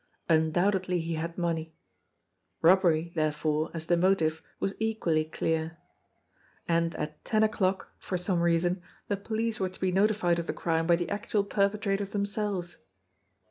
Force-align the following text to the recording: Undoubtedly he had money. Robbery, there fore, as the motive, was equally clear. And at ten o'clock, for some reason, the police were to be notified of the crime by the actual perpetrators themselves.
Undoubtedly 0.27 0.99
he 0.99 1.13
had 1.13 1.37
money. 1.37 1.75
Robbery, 2.63 3.11
there 3.15 3.31
fore, 3.31 3.69
as 3.71 3.85
the 3.85 3.95
motive, 3.95 4.41
was 4.59 4.73
equally 4.79 5.23
clear. 5.23 5.77
And 6.67 6.95
at 6.95 7.23
ten 7.23 7.43
o'clock, 7.43 7.91
for 7.99 8.17
some 8.17 8.39
reason, 8.41 8.81
the 9.09 9.17
police 9.17 9.59
were 9.59 9.69
to 9.69 9.79
be 9.79 9.91
notified 9.91 10.39
of 10.39 10.47
the 10.47 10.53
crime 10.53 10.87
by 10.87 10.95
the 10.95 11.11
actual 11.11 11.43
perpetrators 11.43 12.09
themselves. 12.09 12.77